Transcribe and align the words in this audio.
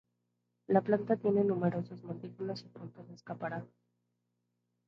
La 0.65 0.81
planta 0.81 1.15
tiene 1.17 1.43
numerosos 1.43 2.03
montículos 2.03 2.63
y 2.63 2.69
puntos 2.69 3.07
escarpados. 3.11 3.69